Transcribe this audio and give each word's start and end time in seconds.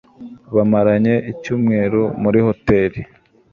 Bamaranye 0.55 1.15
icyumweru 1.31 2.01
muri 2.21 2.39
hoteri. 2.47 2.99